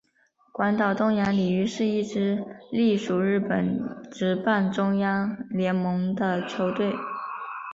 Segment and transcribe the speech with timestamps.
[0.51, 6.95] 广岛东洋鲤鱼是一支隶属日本职棒中央联盟的球队。